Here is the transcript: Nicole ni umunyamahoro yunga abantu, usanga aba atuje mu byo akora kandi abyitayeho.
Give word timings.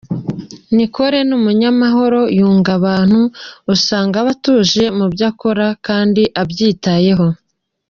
Nicole 0.75 1.19
ni 1.27 1.33
umunyamahoro 1.39 2.19
yunga 2.39 2.71
abantu, 2.79 3.19
usanga 3.73 4.15
aba 4.21 4.31
atuje 4.37 4.83
mu 4.97 5.05
byo 5.11 5.25
akora 5.31 5.65
kandi 5.87 6.21
abyitayeho. 6.41 7.27